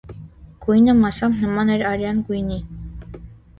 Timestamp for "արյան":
1.91-2.25